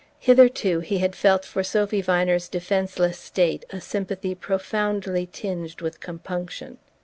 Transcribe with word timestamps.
Hitherto 0.17 0.79
he 0.79 0.97
had 0.97 1.15
felt 1.15 1.45
for 1.45 1.63
Sophy 1.63 2.01
Viner's 2.01 2.49
defenseless 2.49 3.19
state 3.19 3.65
a 3.69 3.79
sympathy 3.79 4.33
profoundly 4.33 5.29
tinged 5.31 5.79
with 5.79 5.99
compunction. 5.99 6.79